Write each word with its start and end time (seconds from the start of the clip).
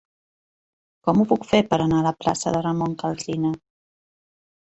Com 1.07 1.21
ho 1.21 1.25
puc 1.31 1.45
fer 1.49 1.59
per 1.73 1.79
anar 1.85 1.99
a 1.99 2.07
la 2.07 2.15
plaça 2.23 2.55
de 2.57 2.63
Ramon 2.65 2.97
Calsina? 3.05 3.53